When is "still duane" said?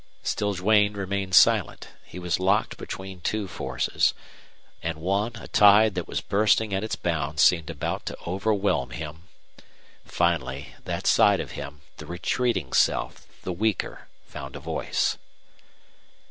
0.23-0.93